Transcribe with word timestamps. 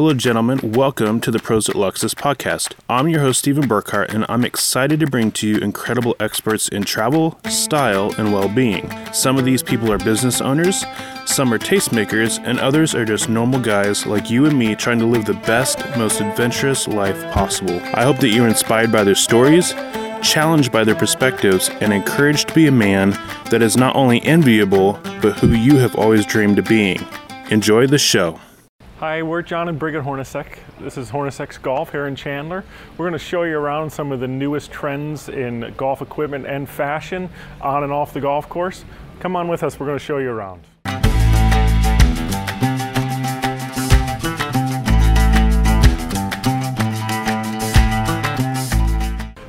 Hello, 0.00 0.14
gentlemen. 0.14 0.72
Welcome 0.72 1.20
to 1.20 1.30
the 1.30 1.38
Pros 1.38 1.68
at 1.68 1.76
Luxus 1.76 2.14
podcast. 2.14 2.72
I'm 2.88 3.10
your 3.10 3.20
host, 3.20 3.40
Stephen 3.40 3.68
Burkhart, 3.68 4.14
and 4.14 4.24
I'm 4.30 4.46
excited 4.46 4.98
to 5.00 5.06
bring 5.06 5.30
to 5.32 5.46
you 5.46 5.58
incredible 5.58 6.16
experts 6.18 6.68
in 6.68 6.84
travel, 6.84 7.38
style, 7.50 8.14
and 8.16 8.32
well 8.32 8.48
being. 8.48 8.90
Some 9.12 9.36
of 9.36 9.44
these 9.44 9.62
people 9.62 9.92
are 9.92 9.98
business 9.98 10.40
owners, 10.40 10.86
some 11.26 11.52
are 11.52 11.58
tastemakers, 11.58 12.42
and 12.42 12.58
others 12.58 12.94
are 12.94 13.04
just 13.04 13.28
normal 13.28 13.60
guys 13.60 14.06
like 14.06 14.30
you 14.30 14.46
and 14.46 14.58
me 14.58 14.74
trying 14.74 15.00
to 15.00 15.04
live 15.04 15.26
the 15.26 15.34
best, 15.34 15.80
most 15.98 16.22
adventurous 16.22 16.88
life 16.88 17.22
possible. 17.34 17.78
I 17.92 18.04
hope 18.04 18.20
that 18.20 18.30
you're 18.30 18.48
inspired 18.48 18.90
by 18.90 19.04
their 19.04 19.14
stories 19.14 19.74
challenged 20.22 20.72
by 20.72 20.84
their 20.84 20.94
perspectives, 20.94 21.68
and 21.80 21.92
encouraged 21.92 22.48
to 22.48 22.54
be 22.54 22.66
a 22.66 22.72
man 22.72 23.10
that 23.50 23.60
is 23.62 23.76
not 23.76 23.96
only 23.96 24.22
enviable, 24.22 24.98
but 25.20 25.38
who 25.38 25.48
you 25.48 25.76
have 25.76 25.94
always 25.96 26.24
dreamed 26.24 26.58
of 26.58 26.66
being. 26.66 27.06
Enjoy 27.50 27.86
the 27.86 27.98
show. 27.98 28.38
Hi, 29.00 29.22
we're 29.22 29.40
John 29.40 29.70
and 29.70 29.78
Brigitte 29.78 30.04
Hornacek. 30.04 30.58
This 30.78 30.98
is 30.98 31.08
Hornacek's 31.10 31.56
Golf 31.56 31.90
here 31.90 32.06
in 32.06 32.14
Chandler. 32.14 32.64
We're 32.98 33.08
going 33.08 33.18
to 33.18 33.24
show 33.24 33.44
you 33.44 33.56
around 33.56 33.88
some 33.88 34.12
of 34.12 34.20
the 34.20 34.28
newest 34.28 34.70
trends 34.70 35.30
in 35.30 35.72
golf 35.78 36.02
equipment 36.02 36.44
and 36.44 36.68
fashion 36.68 37.30
on 37.62 37.82
and 37.82 37.94
off 37.94 38.12
the 38.12 38.20
golf 38.20 38.46
course. 38.50 38.84
Come 39.18 39.36
on 39.36 39.48
with 39.48 39.62
us, 39.62 39.80
we're 39.80 39.86
going 39.86 39.98
to 39.98 40.04
show 40.04 40.18
you 40.18 40.28
around. 40.28 40.66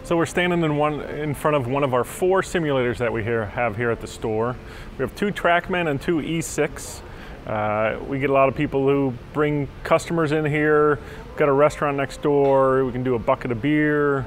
So 0.06 0.16
we're 0.16 0.26
standing 0.28 0.64
in 0.64 0.78
one 0.78 1.02
in 1.02 1.34
front 1.34 1.58
of 1.58 1.68
one 1.68 1.84
of 1.84 1.94
our 1.94 2.06
four 2.06 2.42
simulators 2.42 2.96
that 3.00 3.12
we 3.12 3.22
here 3.22 3.48
have 3.48 3.76
here 3.76 3.92
at 3.92 4.00
the 4.00 4.08
store. 4.08 4.56
We 4.98 5.04
have 5.04 5.14
two 5.18 5.34
TrackMan 5.34 5.92
and 5.92 6.02
two 6.02 6.20
E6. 6.20 7.02
Uh, 7.46 7.98
we 8.08 8.20
get 8.20 8.30
a 8.30 8.34
lot 8.34 8.50
of 8.50 8.56
people 8.56 8.88
who 8.88 9.14
bring 9.34 9.68
customers 9.84 10.32
in 10.32 10.46
here. 10.46 11.00
We've 11.28 11.38
got 11.38 11.50
a 11.50 11.54
restaurant 11.54 11.98
next 11.98 12.22
door. 12.22 12.86
We 12.86 12.92
can 12.92 13.04
do 13.04 13.16
a 13.16 13.20
bucket 13.20 13.52
of 13.52 13.62
beer, 13.62 14.26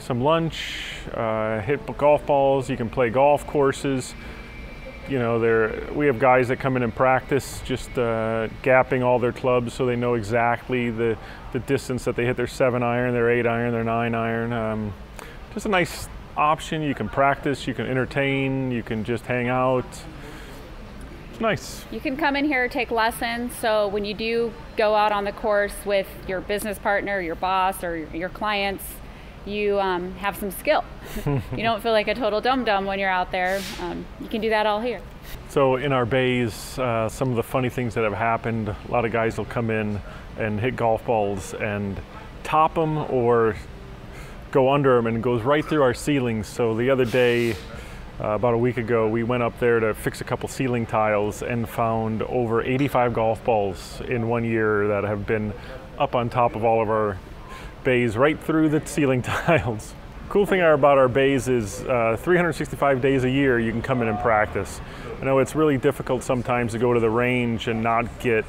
some 0.00 0.20
lunch, 0.20 0.84
uh, 1.14 1.60
hit 1.60 1.80
golf 1.96 2.26
balls. 2.26 2.68
You 2.68 2.76
can 2.76 2.90
play 2.90 3.10
golf 3.10 3.46
courses. 3.46 4.14
You 5.08 5.18
know, 5.18 5.38
there 5.38 5.92
we 5.92 6.06
have 6.06 6.18
guys 6.18 6.48
that 6.48 6.58
come 6.58 6.76
in 6.76 6.82
and 6.82 6.94
practice 6.94 7.60
just 7.64 7.90
uh, 7.98 8.48
gapping 8.62 9.04
all 9.04 9.18
their 9.18 9.32
clubs 9.32 9.72
so 9.72 9.86
they 9.86 9.96
know 9.96 10.14
exactly 10.14 10.90
the, 10.90 11.16
the 11.52 11.58
distance 11.60 12.04
that 12.04 12.14
they 12.14 12.24
hit 12.24 12.36
their 12.36 12.46
seven 12.46 12.82
iron, 12.82 13.12
their 13.12 13.30
eight 13.30 13.46
iron, 13.46 13.72
their 13.72 13.84
nine 13.84 14.14
iron. 14.14 14.52
Um, 14.52 14.92
just 15.54 15.66
a 15.66 15.68
nice 15.68 16.08
option. 16.36 16.82
You 16.82 16.94
can 16.94 17.08
practice, 17.08 17.66
you 17.66 17.74
can 17.74 17.86
entertain, 17.86 18.70
you 18.70 18.82
can 18.82 19.02
just 19.02 19.24
hang 19.26 19.48
out 19.48 19.84
nice. 21.40 21.84
You 21.90 22.00
can 22.00 22.16
come 22.16 22.36
in 22.36 22.44
here 22.44 22.68
take 22.68 22.90
lessons. 22.90 23.54
So 23.56 23.88
when 23.88 24.04
you 24.04 24.14
do 24.14 24.52
go 24.76 24.94
out 24.94 25.12
on 25.12 25.24
the 25.24 25.32
course 25.32 25.74
with 25.84 26.06
your 26.28 26.40
business 26.40 26.78
partner, 26.78 27.20
your 27.20 27.34
boss, 27.34 27.82
or 27.82 27.96
your 27.96 28.28
clients, 28.28 28.84
you 29.46 29.80
um, 29.80 30.14
have 30.16 30.36
some 30.36 30.50
skill. 30.50 30.84
you 31.26 31.62
don't 31.62 31.82
feel 31.82 31.92
like 31.92 32.08
a 32.08 32.14
total 32.14 32.40
dum 32.40 32.64
dum 32.64 32.84
when 32.84 32.98
you're 32.98 33.10
out 33.10 33.32
there. 33.32 33.60
Um, 33.80 34.04
you 34.20 34.28
can 34.28 34.40
do 34.40 34.50
that 34.50 34.66
all 34.66 34.80
here. 34.80 35.00
So 35.48 35.76
in 35.76 35.92
our 35.92 36.06
bays, 36.06 36.78
uh, 36.78 37.08
some 37.08 37.30
of 37.30 37.36
the 37.36 37.42
funny 37.42 37.70
things 37.70 37.94
that 37.94 38.04
have 38.04 38.12
happened. 38.12 38.68
A 38.68 38.76
lot 38.90 39.04
of 39.04 39.12
guys 39.12 39.38
will 39.38 39.46
come 39.46 39.70
in 39.70 40.00
and 40.38 40.60
hit 40.60 40.76
golf 40.76 41.04
balls 41.04 41.54
and 41.54 42.00
top 42.42 42.74
them 42.74 42.98
or 42.98 43.56
go 44.50 44.72
under 44.72 44.96
them, 44.96 45.06
and 45.06 45.16
it 45.16 45.22
goes 45.22 45.42
right 45.42 45.64
through 45.64 45.82
our 45.82 45.94
ceilings. 45.94 46.46
So 46.46 46.74
the 46.74 46.90
other 46.90 47.04
day 47.04 47.56
uh, 48.22 48.34
about 48.34 48.52
a 48.52 48.58
week 48.58 48.76
ago, 48.76 49.08
we 49.08 49.22
went 49.22 49.42
up 49.42 49.58
there 49.60 49.80
to 49.80 49.94
fix 49.94 50.20
a 50.20 50.24
couple 50.24 50.46
ceiling 50.46 50.84
tiles 50.84 51.42
and 51.42 51.66
found 51.66 52.22
over 52.22 52.62
85 52.62 53.14
golf 53.14 53.42
balls 53.44 54.02
in 54.02 54.28
one 54.28 54.44
year 54.44 54.88
that 54.88 55.04
have 55.04 55.26
been 55.26 55.54
up 55.98 56.14
on 56.14 56.28
top 56.28 56.54
of 56.54 56.62
all 56.62 56.82
of 56.82 56.90
our 56.90 57.16
bays, 57.82 58.18
right 58.18 58.38
through 58.38 58.68
the 58.68 58.86
ceiling 58.86 59.22
tiles. 59.22 59.94
Cool 60.28 60.44
thing 60.44 60.60
about 60.60 60.98
our 60.98 61.08
bays 61.08 61.48
is 61.48 61.80
uh, 61.82 62.16
365 62.20 63.00
days 63.00 63.24
a 63.24 63.30
year 63.30 63.58
you 63.58 63.72
can 63.72 63.80
come 63.80 64.02
in 64.02 64.08
and 64.08 64.18
practice. 64.18 64.82
I 65.20 65.24
know 65.24 65.38
it's 65.38 65.54
really 65.54 65.78
difficult 65.78 66.22
sometimes 66.22 66.72
to 66.72 66.78
go 66.78 66.92
to 66.92 67.00
the 67.00 67.10
range 67.10 67.68
and 67.68 67.82
not 67.82 68.06
get 68.20 68.44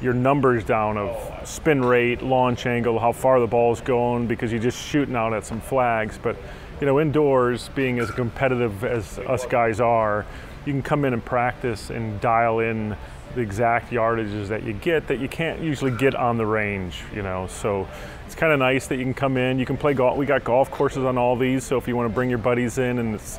your 0.00 0.14
numbers 0.14 0.62
down 0.62 0.96
of 0.96 1.48
spin 1.48 1.84
rate, 1.84 2.22
launch 2.22 2.66
angle, 2.66 2.98
how 2.98 3.12
far 3.12 3.40
the 3.40 3.46
ball's 3.46 3.80
going 3.80 4.28
because 4.28 4.52
you're 4.52 4.62
just 4.62 4.80
shooting 4.80 5.16
out 5.16 5.32
at 5.32 5.44
some 5.44 5.60
flags. 5.60 6.16
But 6.22 6.36
you 6.80 6.86
know, 6.86 7.00
indoors, 7.00 7.70
being 7.74 7.98
as 7.98 8.10
competitive 8.10 8.84
as 8.84 9.18
us 9.20 9.46
guys 9.46 9.80
are, 9.80 10.26
you 10.64 10.72
can 10.72 10.82
come 10.82 11.04
in 11.04 11.12
and 11.12 11.24
practice 11.24 11.90
and 11.90 12.20
dial 12.20 12.60
in 12.60 12.96
the 13.34 13.40
exact 13.40 13.90
yardages 13.90 14.48
that 14.48 14.62
you 14.62 14.72
get 14.72 15.06
that 15.08 15.20
you 15.20 15.28
can't 15.28 15.60
usually 15.60 15.90
get 15.90 16.14
on 16.14 16.36
the 16.36 16.46
range, 16.46 17.02
you 17.14 17.22
know. 17.22 17.46
So 17.46 17.86
it's 18.26 18.34
kind 18.34 18.52
of 18.52 18.58
nice 18.58 18.86
that 18.88 18.96
you 18.96 19.04
can 19.04 19.14
come 19.14 19.36
in. 19.36 19.58
You 19.58 19.66
can 19.66 19.76
play 19.76 19.94
golf. 19.94 20.16
We 20.16 20.26
got 20.26 20.44
golf 20.44 20.70
courses 20.70 21.04
on 21.04 21.18
all 21.18 21.36
these, 21.36 21.64
so 21.64 21.76
if 21.76 21.86
you 21.86 21.96
want 21.96 22.10
to 22.10 22.14
bring 22.14 22.28
your 22.28 22.38
buddies 22.38 22.78
in 22.78 22.98
and 22.98 23.14
it's 23.14 23.38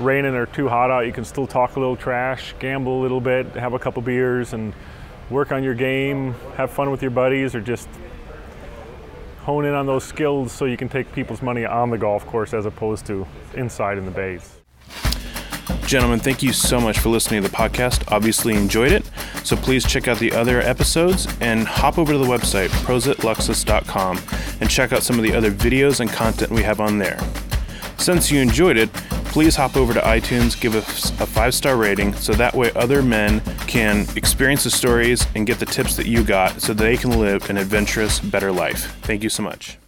raining 0.00 0.34
or 0.34 0.46
too 0.46 0.68
hot 0.68 0.90
out, 0.90 1.06
you 1.06 1.12
can 1.12 1.24
still 1.24 1.46
talk 1.46 1.76
a 1.76 1.80
little 1.80 1.96
trash, 1.96 2.54
gamble 2.58 3.00
a 3.00 3.02
little 3.02 3.20
bit, 3.20 3.46
have 3.54 3.72
a 3.72 3.78
couple 3.78 4.02
beers, 4.02 4.52
and 4.52 4.72
work 5.30 5.52
on 5.52 5.62
your 5.62 5.74
game, 5.74 6.34
have 6.56 6.70
fun 6.70 6.90
with 6.90 7.02
your 7.02 7.10
buddies, 7.10 7.54
or 7.54 7.60
just 7.60 7.88
hone 9.48 9.64
in 9.64 9.72
on 9.72 9.86
those 9.86 10.04
skills 10.04 10.52
so 10.52 10.66
you 10.66 10.76
can 10.76 10.90
take 10.90 11.10
people's 11.10 11.40
money 11.40 11.64
on 11.64 11.88
the 11.88 11.96
golf 11.96 12.26
course 12.26 12.52
as 12.52 12.66
opposed 12.66 13.06
to 13.06 13.26
inside 13.54 13.96
in 13.96 14.04
the 14.04 14.10
bays. 14.10 14.60
Gentlemen, 15.86 16.20
thank 16.20 16.42
you 16.42 16.52
so 16.52 16.78
much 16.78 16.98
for 16.98 17.08
listening 17.08 17.42
to 17.42 17.48
the 17.48 17.56
podcast. 17.56 18.04
Obviously 18.12 18.52
enjoyed 18.52 18.92
it. 18.92 19.10
So 19.44 19.56
please 19.56 19.86
check 19.86 20.06
out 20.06 20.18
the 20.18 20.32
other 20.32 20.60
episodes 20.60 21.26
and 21.40 21.66
hop 21.66 21.96
over 21.96 22.12
to 22.12 22.18
the 22.18 22.26
website, 22.26 22.68
prosatluxus.com, 22.84 24.20
and 24.60 24.68
check 24.68 24.92
out 24.92 25.02
some 25.02 25.16
of 25.16 25.22
the 25.22 25.32
other 25.32 25.50
videos 25.50 26.00
and 26.00 26.10
content 26.10 26.52
we 26.52 26.62
have 26.62 26.78
on 26.78 26.98
there. 26.98 27.18
Since 27.96 28.30
you 28.30 28.42
enjoyed 28.42 28.76
it, 28.76 28.90
please 29.28 29.56
hop 29.56 29.76
over 29.76 29.94
to 29.94 30.00
iTunes, 30.00 30.60
give 30.60 30.74
us 30.74 31.10
a 31.20 31.26
five 31.26 31.54
star 31.54 31.76
rating 31.76 32.12
so 32.14 32.32
that 32.34 32.54
way 32.54 32.72
other 32.74 33.02
men 33.02 33.40
can 33.66 34.06
experience 34.16 34.64
the 34.64 34.70
stories 34.70 35.26
and 35.34 35.46
get 35.46 35.58
the 35.58 35.66
tips 35.66 35.96
that 35.96 36.06
you 36.06 36.24
got 36.24 36.60
so 36.60 36.74
they 36.74 36.96
can 36.96 37.18
live 37.18 37.48
an 37.48 37.56
adventurous, 37.56 38.20
better 38.20 38.52
life. 38.52 38.96
Thank 39.02 39.22
you 39.22 39.28
so 39.28 39.42
much. 39.42 39.78